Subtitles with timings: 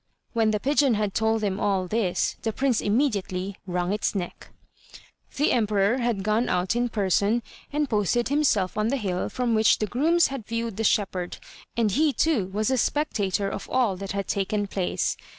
[0.33, 4.49] When the pigeon had told him all this, the prince immediately wrung its neck.
[5.35, 9.77] The emperor had gone out in person, and posted himself on the hill from which
[9.77, 11.37] the grooms had viewed the shepherd,
[11.77, 15.15] and he, too, was a spectator of all that had taken place.